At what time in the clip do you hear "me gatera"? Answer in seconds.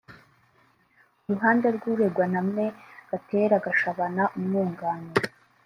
2.53-3.55